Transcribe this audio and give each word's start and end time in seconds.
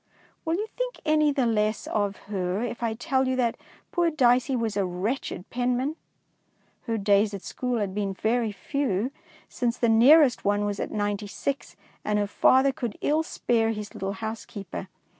Will 0.45 0.55
you 0.55 0.65
think 0.75 0.99
any 1.05 1.31
the 1.31 1.45
less 1.45 1.85
of 1.85 2.15
her 2.25 2.63
if 2.63 2.81
I 2.81 2.95
tell 2.95 3.27
you 3.27 3.35
that 3.35 3.55
poor 3.91 4.09
Dicey 4.09 4.55
was 4.55 4.75
a 4.75 4.83
wretched 4.83 5.47
penman? 5.51 5.95
Her 6.87 6.97
days 6.97 7.35
at 7.35 7.43
school 7.43 7.77
had 7.77 7.93
been 7.93 8.15
very 8.15 8.51
few, 8.51 9.11
since 9.47 9.77
the 9.77 9.89
nearest 9.89 10.43
one 10.43 10.65
was 10.65 10.79
at 10.79 10.89
Ninety 10.89 11.27
six, 11.27 11.75
and 12.03 12.17
her 12.17 12.25
father 12.25 12.71
could 12.71 12.97
ill 13.01 13.21
spare 13.21 13.69
his 13.73 13.93
little 13.93 14.13
housekeeper. 14.13 14.87